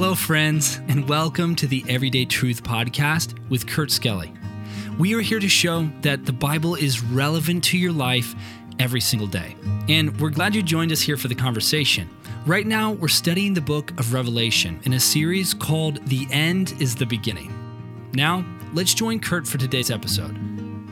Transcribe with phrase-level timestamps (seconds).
[0.00, 4.32] Hello, friends, and welcome to the Everyday Truth Podcast with Kurt Skelly.
[4.98, 8.34] We are here to show that the Bible is relevant to your life
[8.78, 9.54] every single day.
[9.90, 12.08] And we're glad you joined us here for the conversation.
[12.46, 16.94] Right now, we're studying the book of Revelation in a series called The End is
[16.94, 17.52] the Beginning.
[18.14, 18.42] Now,
[18.72, 20.34] let's join Kurt for today's episode.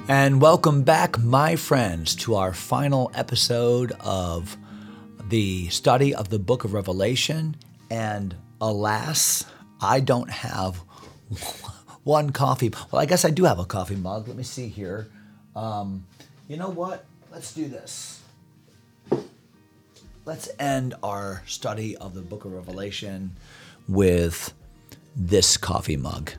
[0.08, 4.58] And welcome back, my friends, to our final episode of
[5.30, 7.56] the study of the book of Revelation.
[7.90, 9.44] And alas,
[9.80, 10.76] I don't have
[12.04, 12.72] one coffee.
[12.90, 14.28] Well, I guess I do have a coffee mug.
[14.28, 15.08] Let me see here.
[15.54, 16.06] Um,
[16.48, 17.04] you know what?
[17.30, 18.22] Let's do this.
[20.24, 23.36] Let's end our study of the book of Revelation
[23.88, 24.52] with
[25.16, 26.32] this coffee mug.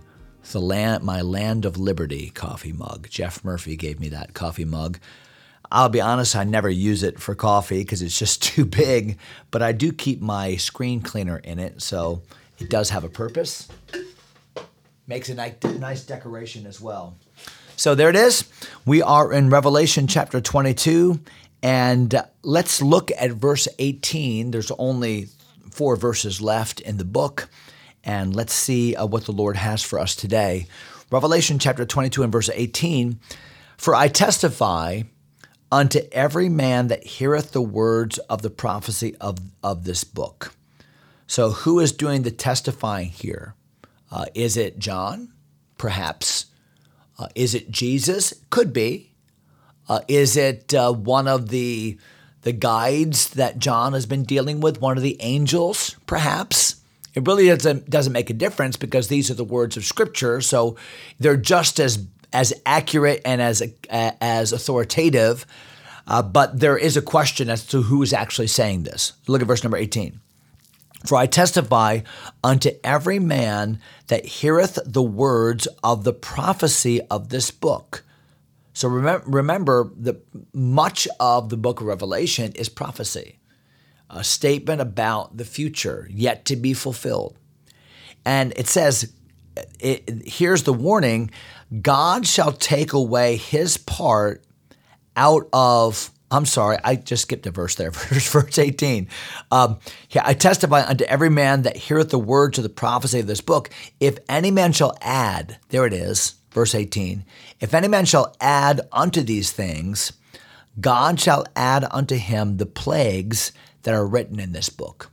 [0.52, 3.08] The land, my Land of Liberty coffee mug.
[3.10, 5.00] Jeff Murphy gave me that coffee mug.
[5.72, 9.18] I'll be honest, I never use it for coffee because it's just too big,
[9.52, 12.22] but I do keep my screen cleaner in it, so
[12.60, 13.68] it does have a purpose.
[15.08, 17.18] Makes a nice decoration as well.
[17.76, 18.44] So there it is.
[18.86, 21.20] We are in Revelation chapter 22,
[21.64, 24.52] and let's look at verse 18.
[24.52, 25.30] There's only
[25.72, 27.50] four verses left in the book,
[28.04, 30.68] and let's see uh, what the Lord has for us today.
[31.12, 33.20] Revelation chapter 22 and verse 18
[33.78, 35.04] For I testify
[35.72, 40.54] unto every man that heareth the words of the prophecy of, of this book.
[41.28, 43.54] So, who is doing the testifying here?
[44.12, 45.32] Uh, is it John?
[45.78, 46.48] Perhaps.
[47.20, 48.34] Uh, is it Jesus?
[48.50, 49.12] Could be.
[49.88, 51.98] Uh, is it uh, one of the
[52.44, 54.82] the guides that John has been dealing with?
[54.82, 55.96] One of the angels?
[56.06, 56.82] Perhaps.
[57.14, 60.78] It really doesn't doesn't make a difference because these are the words of Scripture, so
[61.20, 61.98] they're just as
[62.34, 65.46] as accurate and as as authoritative.
[66.08, 69.14] Uh, but there is a question as to who is actually saying this.
[69.28, 70.20] Look at verse number 18.
[71.06, 72.02] For I testify
[72.44, 78.04] unto every man that heareth the words of the prophecy of this book.
[78.74, 83.40] So remember, remember that much of the book of Revelation is prophecy,
[84.10, 87.38] a statement about the future yet to be fulfilled.
[88.26, 89.14] And it says,
[89.80, 91.32] it, here's the warning
[91.82, 94.44] God shall take away his part
[95.16, 99.08] out of I'm sorry, I just skipped a verse there, verse, verse 18.
[99.52, 99.80] Um,
[100.12, 103.42] yeah, I testify unto every man that heareth the words of the prophecy of this
[103.42, 103.70] book.
[104.00, 107.26] If any man shall add, there it is, verse 18.
[107.60, 110.14] If any man shall add unto these things,
[110.80, 113.52] God shall add unto him the plagues
[113.84, 115.12] that are written in this book.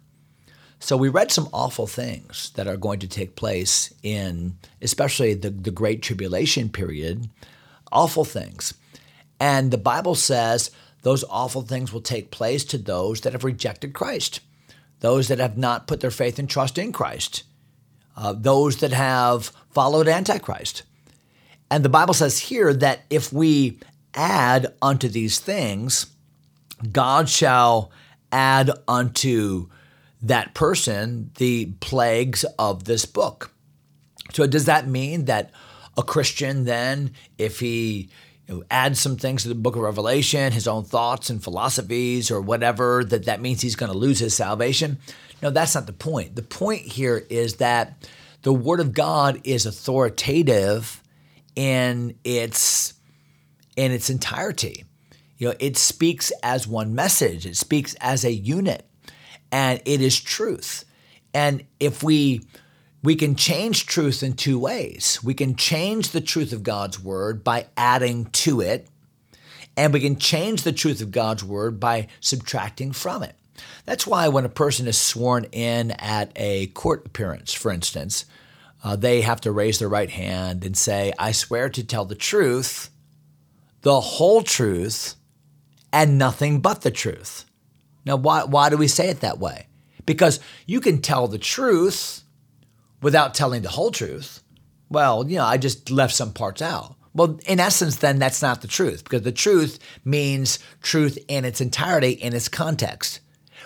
[0.86, 5.50] So we read some awful things that are going to take place in, especially the,
[5.50, 7.28] the Great Tribulation period,
[7.90, 8.72] awful things.
[9.40, 10.70] And the Bible says
[11.02, 14.38] those awful things will take place to those that have rejected Christ,
[15.00, 17.42] those that have not put their faith and trust in Christ,
[18.16, 20.84] uh, those that have followed Antichrist.
[21.68, 23.80] And the Bible says here that if we
[24.14, 26.06] add unto these things,
[26.92, 27.90] God shall
[28.30, 29.68] add unto
[30.22, 33.52] that person the plagues of this book.
[34.32, 35.50] So, does that mean that
[35.96, 38.10] a Christian then, if he
[38.46, 42.30] you know, add some things to the book of Revelation, his own thoughts and philosophies
[42.30, 44.98] or whatever, that that means he's going to lose his salvation.
[45.42, 46.36] No, that's not the point.
[46.36, 48.08] The point here is that
[48.42, 51.02] the word of God is authoritative
[51.54, 52.94] in its
[53.76, 54.84] in its entirety.
[55.38, 57.44] You know, it speaks as one message.
[57.44, 58.86] It speaks as a unit
[59.50, 60.84] and it is truth.
[61.34, 62.42] And if we
[63.06, 65.20] we can change truth in two ways.
[65.22, 68.88] We can change the truth of God's word by adding to it,
[69.76, 73.36] and we can change the truth of God's word by subtracting from it.
[73.84, 78.24] That's why when a person is sworn in at a court appearance, for instance,
[78.82, 82.14] uh, they have to raise their right hand and say, I swear to tell the
[82.16, 82.90] truth,
[83.82, 85.14] the whole truth,
[85.92, 87.45] and nothing but the truth.
[88.06, 89.66] Now, why, why do we say it that way?
[90.06, 92.22] Because you can tell the truth
[93.02, 94.42] without telling the whole truth,
[94.88, 96.94] well, you know, I just left some parts out.
[97.12, 101.60] Well, in essence, then that's not the truth because the truth means truth in its
[101.60, 103.20] entirety, in its context.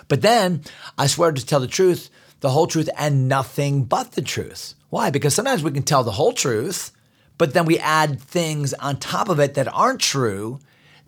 [0.07, 0.63] But then
[0.97, 2.09] I swear to tell the truth,
[2.39, 4.73] the whole truth, and nothing but the truth.
[4.89, 5.11] Why?
[5.11, 6.91] Because sometimes we can tell the whole truth,
[7.37, 10.59] but then we add things on top of it that aren't true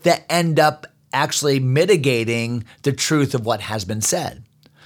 [0.04, 4.44] that end up actually mitigating the truth of what has been said.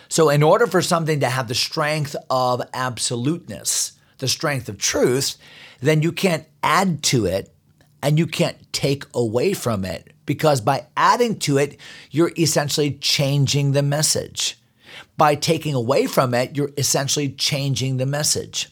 [0.09, 5.38] So, in order for something to have the strength of absoluteness, the strength of truth,
[5.81, 7.53] then you can't add to it
[8.01, 11.77] and you can't take away from it because by adding to it,
[12.12, 14.57] you're essentially changing the message.
[15.15, 18.69] by taking away from it, you're essentially changing the message.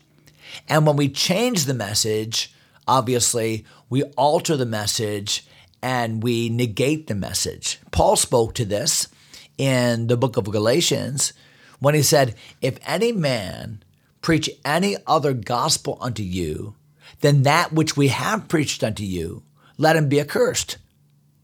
[0.68, 2.54] And when we change the message,
[2.88, 5.46] obviously, we alter the message
[5.86, 7.80] and we negate the message.
[7.92, 9.08] Paul spoke to this
[9.56, 11.32] in the book of Galatians
[11.78, 13.84] when he said, If any man
[14.20, 16.74] preach any other gospel unto you
[17.22, 19.44] than that which we have preached unto you,
[19.78, 20.78] let him be accursed.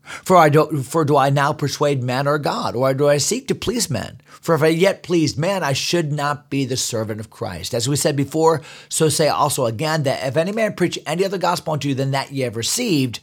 [0.02, 3.48] For I do, for do I now persuade man or God, or do I seek
[3.50, 4.22] to please men?
[4.26, 7.76] For if I yet pleased man, I should not be the servant of Christ.
[7.76, 11.38] As we said before, so say also again that if any man preach any other
[11.38, 13.20] gospel unto you than that ye have received,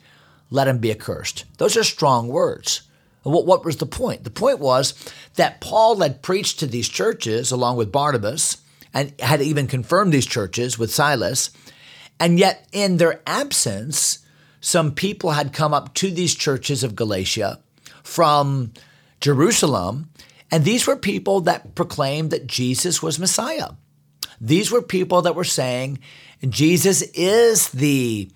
[0.51, 1.45] let him be accursed.
[1.59, 2.83] Those are strong words.
[3.23, 4.25] What, what was the point?
[4.25, 4.95] The point was
[5.35, 8.59] that Paul had preached to these churches along with Barnabas
[8.95, 11.51] and had even confirmed these churches with Silas.
[12.19, 14.21] And yet, in their absence,
[14.61, 17.61] some people had come up to these churches of Galatia
[18.03, 18.73] from
[19.21, 20.11] Jerusalem,
[20.51, 23.71] and these were people that proclaimed that Jesus was Messiah.
[24.41, 25.99] These were people that were saying
[26.49, 28.31] Jesus is the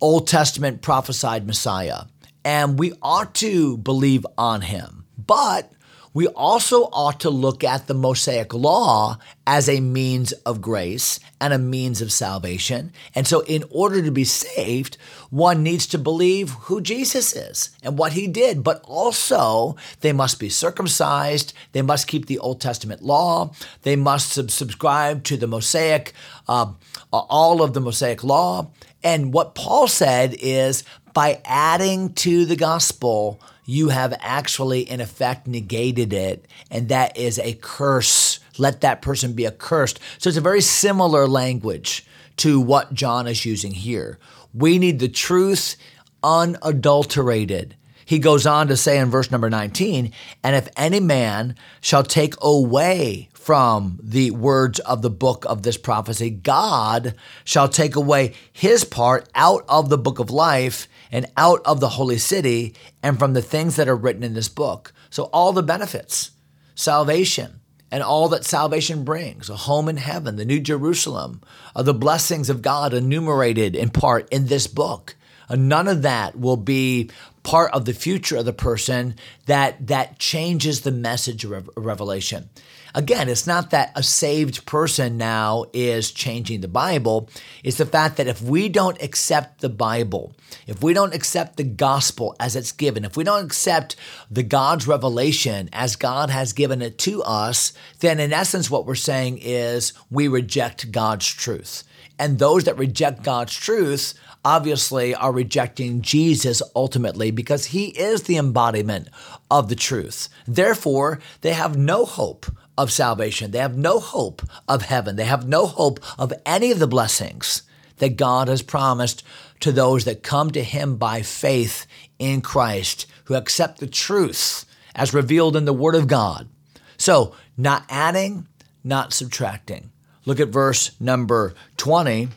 [0.00, 2.04] Old Testament prophesied Messiah,
[2.44, 5.04] and we ought to believe on him.
[5.16, 5.72] But
[6.14, 11.52] we also ought to look at the Mosaic law as a means of grace and
[11.52, 12.92] a means of salvation.
[13.14, 14.96] And so, in order to be saved,
[15.30, 20.40] one needs to believe who Jesus is and what he did, but also they must
[20.40, 23.52] be circumcised, they must keep the Old Testament law,
[23.82, 26.12] they must subscribe to the Mosaic,
[26.48, 26.72] uh,
[27.12, 28.70] all of the Mosaic law.
[29.02, 30.82] And what Paul said is
[31.14, 36.46] by adding to the gospel, you have actually, in effect, negated it.
[36.70, 38.40] And that is a curse.
[38.56, 40.00] Let that person be accursed.
[40.16, 42.06] So it's a very similar language
[42.38, 44.18] to what John is using here.
[44.54, 45.76] We need the truth
[46.22, 47.76] unadulterated.
[48.08, 50.12] He goes on to say in verse number 19,
[50.42, 55.76] and if any man shall take away from the words of the book of this
[55.76, 57.14] prophecy, God
[57.44, 61.90] shall take away his part out of the book of life and out of the
[61.90, 64.94] holy city and from the things that are written in this book.
[65.10, 66.30] So, all the benefits,
[66.74, 67.60] salvation,
[67.90, 71.42] and all that salvation brings, a home in heaven, the New Jerusalem,
[71.76, 75.14] are the blessings of God enumerated in part in this book.
[75.50, 77.10] None of that will be
[77.42, 79.14] part of the future of the person
[79.46, 82.50] that that changes the message of Revelation.
[82.94, 87.28] Again, it's not that a saved person now is changing the Bible.
[87.62, 90.34] It's the fact that if we don't accept the Bible,
[90.66, 93.96] if we don't accept the gospel as it's given, if we don't accept
[94.30, 98.94] the God's revelation as God has given it to us, then in essence, what we're
[98.94, 101.84] saying is we reject God's truth.
[102.18, 108.36] And those that reject God's truth obviously are rejecting Jesus ultimately because he is the
[108.36, 109.08] embodiment
[109.50, 110.28] of the truth.
[110.46, 113.50] Therefore, they have no hope of salvation.
[113.50, 115.16] They have no hope of heaven.
[115.16, 117.62] They have no hope of any of the blessings
[117.96, 119.24] that God has promised
[119.60, 121.86] to those that come to Him by faith
[122.18, 124.64] in Christ, who accept the truth
[124.94, 126.48] as revealed in the Word of God.
[126.96, 128.46] So, not adding,
[128.84, 129.90] not subtracting.
[130.28, 132.28] Look at verse number 20.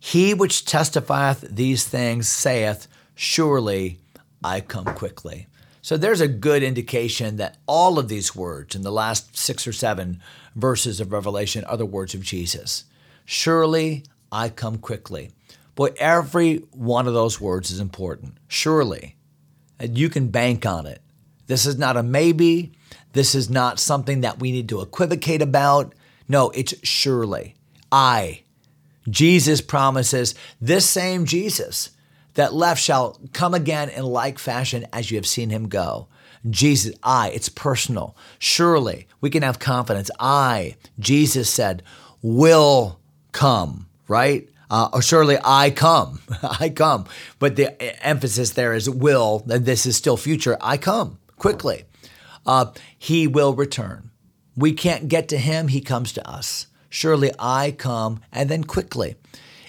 [0.00, 3.98] He which testifieth these things saith, Surely
[4.42, 5.48] I come quickly.
[5.82, 9.74] So there's a good indication that all of these words in the last six or
[9.74, 10.22] seven
[10.56, 12.84] verses of Revelation are the words of Jesus.
[13.26, 15.30] Surely I come quickly.
[15.74, 18.38] Boy, every one of those words is important.
[18.48, 19.16] Surely.
[19.78, 21.02] And you can bank on it.
[21.48, 22.72] This is not a maybe.
[23.12, 25.94] This is not something that we need to equivocate about.
[26.28, 27.56] No, it's surely.
[27.90, 28.42] I.
[29.08, 31.90] Jesus promises this same Jesus
[32.34, 36.08] that left shall come again in like fashion as you have seen him go.
[36.48, 38.16] Jesus, I, it's personal.
[38.38, 40.10] Surely we can have confidence.
[40.18, 41.82] I, Jesus said,
[42.20, 42.98] will
[43.32, 44.48] come, right?
[44.70, 47.06] Uh, or surely I come, I come.
[47.38, 50.56] But the emphasis there is will, and this is still future.
[50.60, 51.84] I come quickly.
[52.46, 54.11] Uh, he will return.
[54.56, 56.66] We can't get to him, he comes to us.
[56.90, 59.16] Surely I come, and then quickly.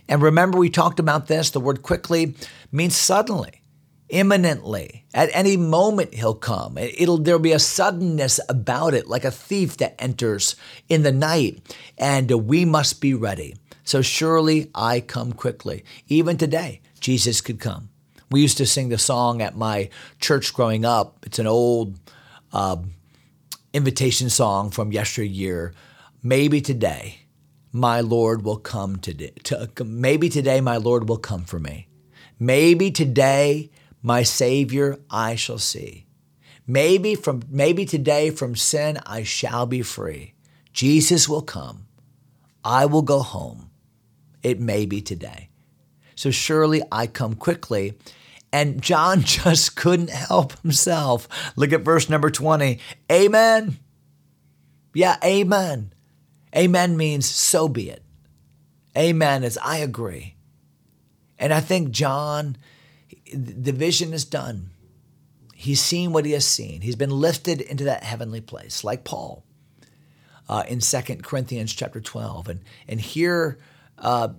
[0.10, 1.50] And remember, we talked about this.
[1.50, 2.36] The word quickly
[2.72, 3.62] means suddenly,
[4.10, 5.06] imminently.
[5.14, 6.78] At any moment, he'll come.
[6.78, 10.58] It'll there'll be a suddenness about it, like a thief that enters
[10.90, 13.56] in the night, and we must be ready.
[13.86, 15.86] So surely I come quickly.
[16.08, 17.90] Even today, Jesus could come.
[18.32, 21.20] We used to sing the song at my church growing up.
[21.26, 22.00] It's an old
[22.52, 22.78] uh,
[23.74, 25.74] invitation song from yesteryear.
[26.22, 27.22] Maybe today
[27.72, 29.34] my Lord will come today.
[29.46, 31.88] To, maybe today my Lord will come for me.
[32.40, 33.72] Maybe today
[34.04, 36.06] my Savior I shall see.
[36.68, 40.36] Maybe from maybe today from sin I shall be free.
[40.72, 41.88] Jesus will come.
[42.64, 43.72] I will go home.
[44.44, 45.50] It may be today.
[46.16, 47.98] So surely I come quickly.
[48.54, 51.28] And John just couldn't help himself.
[51.58, 52.80] Look at verse number 20.
[53.12, 53.80] Amen.
[54.94, 55.92] Yeah, amen.
[56.56, 58.04] Amen means so be it.
[58.96, 60.36] Amen is I agree.
[61.40, 62.56] And I think John,
[63.34, 64.70] the vision is done.
[65.56, 66.82] He's seen what he has seen.
[66.82, 69.44] He's been lifted into that heavenly place, like Paul
[70.48, 72.50] uh, in 2 Corinthians chapter 12.
[72.50, 73.58] And, and here,
[73.98, 74.30] uh,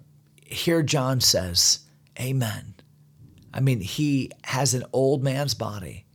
[0.47, 1.81] here John says,
[2.21, 2.74] Amen.
[3.55, 6.07] I mean, he has an old man's body.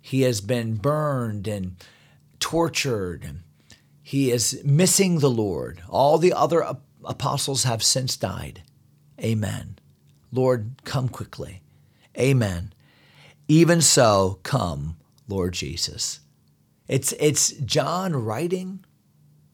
[0.00, 1.76] He has been burned and
[2.40, 3.42] tortured.
[4.02, 5.82] He is missing the Lord.
[5.90, 6.64] All the other
[7.04, 8.62] apostles have since died.
[9.20, 9.78] Amen.
[10.32, 11.60] Lord, come quickly.
[12.18, 12.72] Amen.
[13.46, 14.96] Even so, come,
[15.28, 16.20] Lord Jesus.
[16.88, 18.84] It's, it's John writing.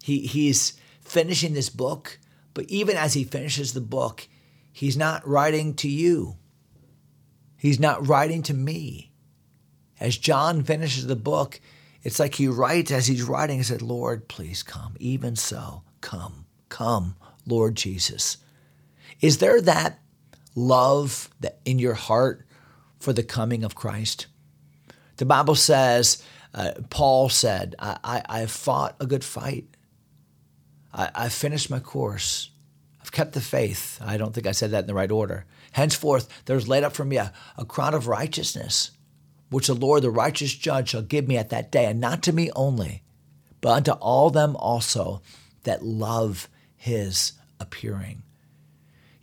[0.05, 2.21] He, he's finishing this book,
[2.55, 4.29] but even as he finishes the book,
[4.73, 6.37] he's not writing to you.
[7.61, 9.12] He's not writing to me.
[10.00, 11.61] As John finishes the book,
[12.02, 14.97] it's like he writes as he's writing, he said, Lord, please come.
[14.99, 18.38] Even so, come, come, Lord Jesus.
[19.21, 20.00] Is there that
[20.55, 22.47] love that in your heart
[22.99, 24.26] for the coming of Christ?
[25.19, 26.23] The Bible says,
[26.55, 29.67] uh, Paul said, I, I, I fought a good fight.
[30.95, 32.49] I, I finished my course.
[33.12, 33.99] Kept the faith.
[34.05, 35.45] I don't think I said that in the right order.
[35.73, 38.93] Henceforth, there's laid up for me a, a crown of righteousness,
[39.50, 42.33] which the Lord, the righteous judge, shall give me at that day, and not to
[42.33, 43.02] me only,
[43.61, 45.23] but unto all them also
[45.64, 48.23] that love his appearing.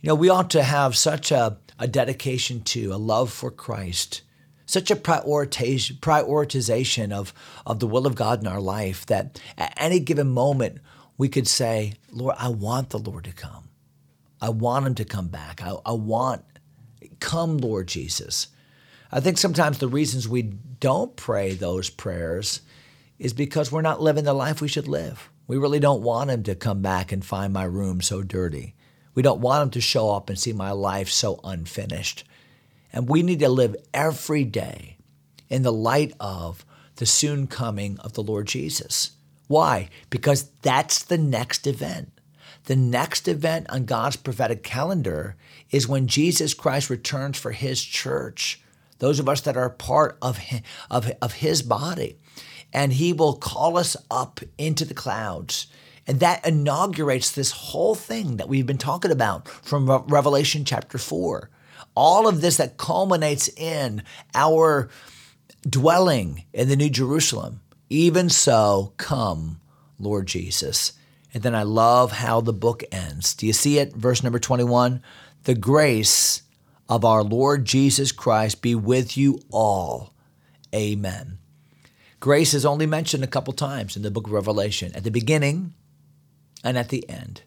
[0.00, 4.22] You know, we ought to have such a, a dedication to, a love for Christ,
[4.64, 7.34] such a prioritization, prioritization of,
[7.66, 10.78] of the will of God in our life that at any given moment
[11.16, 13.67] we could say, Lord, I want the Lord to come.
[14.40, 15.62] I want him to come back.
[15.62, 16.44] I, I want,
[17.20, 18.48] come, Lord Jesus.
[19.10, 22.60] I think sometimes the reasons we don't pray those prayers
[23.18, 25.30] is because we're not living the life we should live.
[25.46, 28.74] We really don't want him to come back and find my room so dirty.
[29.14, 32.24] We don't want him to show up and see my life so unfinished.
[32.92, 34.98] And we need to live every day
[35.48, 36.64] in the light of
[36.96, 39.12] the soon coming of the Lord Jesus.
[39.46, 39.88] Why?
[40.10, 42.12] Because that's the next event.
[42.68, 45.36] The next event on God's prophetic calendar
[45.70, 48.60] is when Jesus Christ returns for his church,
[48.98, 50.38] those of us that are part of,
[50.90, 52.18] of, of his body.
[52.70, 55.68] And he will call us up into the clouds.
[56.06, 61.48] And that inaugurates this whole thing that we've been talking about from Revelation chapter 4.
[61.94, 64.02] All of this that culminates in
[64.34, 64.90] our
[65.66, 67.62] dwelling in the New Jerusalem.
[67.88, 69.58] Even so, come,
[69.98, 70.92] Lord Jesus.
[71.34, 73.34] And then I love how the book ends.
[73.34, 73.94] Do you see it?
[73.94, 75.02] Verse number 21
[75.44, 76.42] The grace
[76.88, 80.14] of our Lord Jesus Christ be with you all.
[80.74, 81.38] Amen.
[82.20, 85.74] Grace is only mentioned a couple times in the book of Revelation at the beginning
[86.64, 87.42] and at the end.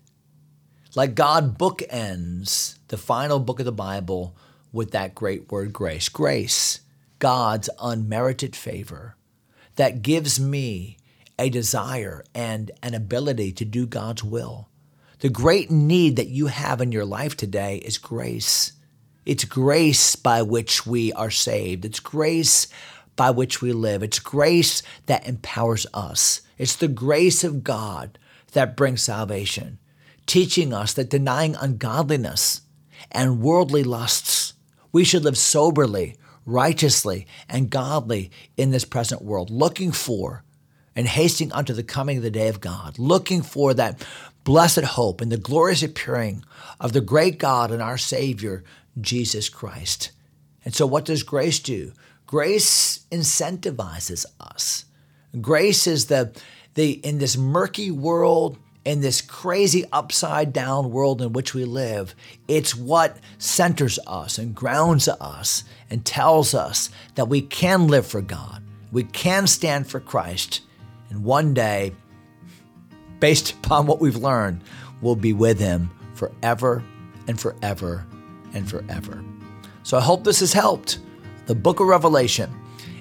[0.95, 4.35] Like God bookends the final book of the Bible
[4.71, 6.09] with that great word grace.
[6.09, 6.81] Grace,
[7.19, 9.15] God's unmerited favor
[9.75, 10.97] that gives me
[11.37, 14.69] a desire and an ability to do God's will.
[15.19, 18.73] The great need that you have in your life today is grace.
[19.25, 21.85] It's grace by which we are saved.
[21.85, 22.67] It's grace
[23.15, 24.01] by which we live.
[24.01, 26.41] It's grace that empowers us.
[26.57, 28.17] It's the grace of God
[28.53, 29.77] that brings salvation,
[30.25, 32.61] teaching us that denying ungodliness
[33.11, 34.53] and worldly lusts,
[34.91, 40.43] we should live soberly, righteously, and godly in this present world, looking for
[40.95, 44.05] and hasting unto the coming of the day of God, looking for that
[44.43, 46.43] blessed hope and the glorious appearing
[46.79, 48.63] of the great God and our Savior,
[48.99, 50.11] Jesus Christ.
[50.65, 51.93] And so, what does grace do?
[52.27, 54.85] Grace incentivizes us.
[55.39, 56.31] Grace is the,
[56.75, 62.15] the in this murky world, in this crazy upside down world in which we live,
[62.47, 68.21] it's what centers us and grounds us and tells us that we can live for
[68.21, 70.61] God, we can stand for Christ,
[71.11, 71.93] and one day,
[73.19, 74.63] based upon what we've learned,
[75.01, 76.83] we'll be with Him forever
[77.27, 78.05] and forever
[78.53, 79.23] and forever.
[79.83, 80.99] So I hope this has helped.
[81.45, 82.49] The book of Revelation.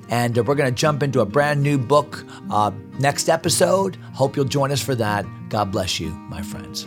[0.08, 3.96] And we're going to jump into a brand new book uh, next episode.
[4.12, 5.24] Hope you'll join us for that.
[5.48, 6.86] God bless you, my friends.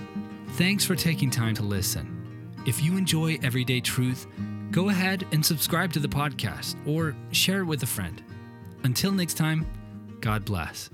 [0.50, 2.54] Thanks for taking time to listen.
[2.68, 4.28] If you enjoy Everyday Truth,
[4.72, 8.22] go ahead and subscribe to the podcast or share it with a friend.
[8.84, 9.66] Until next time,
[10.20, 10.90] God bless.